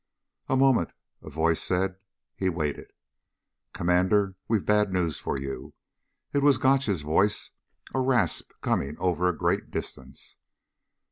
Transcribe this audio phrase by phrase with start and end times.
[0.49, 1.97] "A moment," a voice said.
[2.35, 2.91] He waited.
[3.71, 5.75] "Commander, we've bad news for you."
[6.33, 7.51] It was Gotch's voice,
[7.93, 10.37] a rasp coming over a great distance.